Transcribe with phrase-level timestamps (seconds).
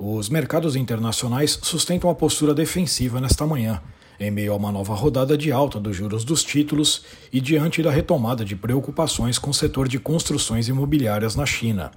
[0.00, 3.82] Os mercados internacionais sustentam a postura defensiva nesta manhã,
[4.20, 7.90] em meio a uma nova rodada de alta dos juros dos títulos e diante da
[7.90, 11.90] retomada de preocupações com o setor de construções imobiliárias na China.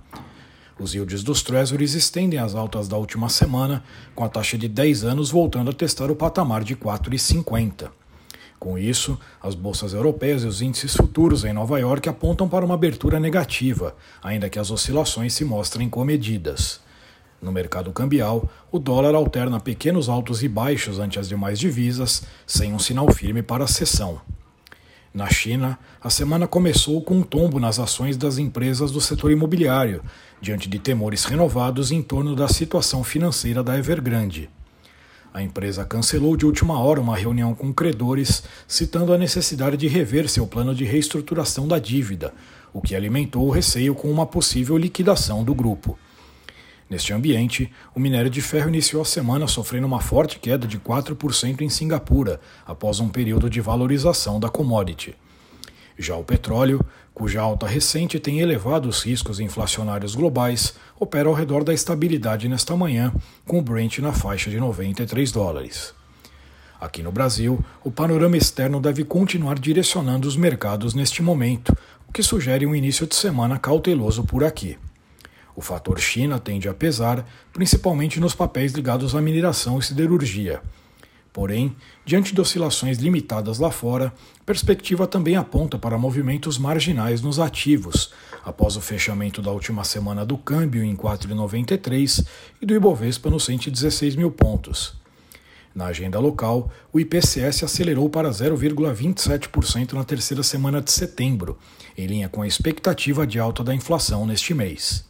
[0.79, 3.83] Os yields dos Treasuries estendem as altas da última semana,
[4.15, 7.91] com a taxa de 10 anos voltando a testar o patamar de 4,50.
[8.57, 12.73] Com isso, as bolsas europeias e os índices futuros em Nova York apontam para uma
[12.73, 16.79] abertura negativa, ainda que as oscilações se mostrem comedidas.
[17.41, 22.71] No mercado cambial, o dólar alterna pequenos altos e baixos ante as demais divisas, sem
[22.71, 24.21] um sinal firme para a sessão.
[25.11, 30.03] Na China, a semana começou com um tombo nas ações das empresas do setor imobiliário,
[30.39, 34.47] diante de temores renovados em torno da situação financeira da Evergrande.
[35.33, 40.29] A empresa cancelou de última hora uma reunião com credores, citando a necessidade de rever
[40.29, 42.33] seu plano de reestruturação da dívida,
[42.71, 45.97] o que alimentou o receio com uma possível liquidação do grupo.
[46.91, 51.61] Neste ambiente, o minério de ferro iniciou a semana sofrendo uma forte queda de 4%
[51.61, 55.15] em Singapura, após um período de valorização da commodity.
[55.97, 61.63] Já o petróleo, cuja alta recente tem elevado os riscos inflacionários globais, opera ao redor
[61.63, 63.13] da estabilidade nesta manhã,
[63.47, 65.93] com o Brent na faixa de 93 dólares.
[66.77, 71.73] Aqui no Brasil, o panorama externo deve continuar direcionando os mercados neste momento,
[72.05, 74.77] o que sugere um início de semana cauteloso por aqui.
[75.55, 80.61] O fator China tende a pesar, principalmente nos papéis ligados à mineração e siderurgia.
[81.33, 81.73] Porém,
[82.05, 84.13] diante de oscilações limitadas lá fora,
[84.45, 88.11] perspectiva também aponta para movimentos marginais nos ativos,
[88.43, 92.25] após o fechamento da última semana do câmbio em 4,93
[92.61, 94.99] e do Ibovespa nos 116 mil pontos.
[95.73, 101.57] Na agenda local, o IPCS acelerou para 0,27% na terceira semana de setembro,
[101.97, 105.09] em linha com a expectativa de alta da inflação neste mês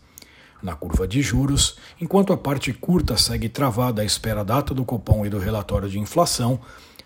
[0.61, 4.85] na curva de juros, enquanto a parte curta segue travada à espera da data do
[4.85, 6.59] Copom e do relatório de inflação,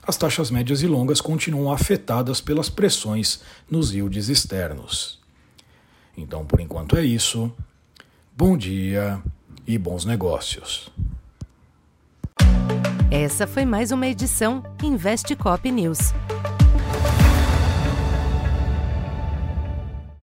[0.08, 5.20] as taxas médias e longas continuam afetadas pelas pressões nos yields externos.
[6.18, 7.52] Então, por enquanto é isso.
[8.36, 9.22] Bom dia
[9.66, 10.92] e bons negócios.
[13.10, 16.14] Essa foi mais uma edição Investe Cop News.